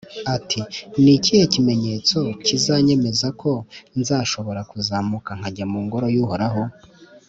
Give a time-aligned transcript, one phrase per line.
[0.35, 0.59] ati
[1.01, 3.51] «Ni ikihe kimenyetso kizanyemeza ko
[3.99, 6.63] nzashobora kuzamuka nkajya mu Ngoro y’Uhoraho?